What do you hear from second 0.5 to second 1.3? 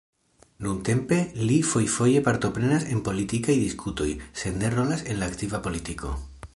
Nuntempe